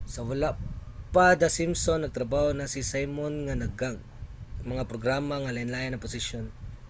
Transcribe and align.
sa 0.13 0.21
wala 0.29 0.49
pa 1.13 1.25
the 1.41 1.49
simpsons 1.59 2.01
nagtrabaho 2.03 2.49
na 2.55 2.71
si 2.73 2.81
simon 2.91 3.33
sa 3.49 3.55
daghang 3.63 3.97
mga 4.71 4.87
programa 4.91 5.35
nga 5.43 5.55
lain-lain 5.57 5.91
ang 5.93 6.05
posisyon 6.05 6.45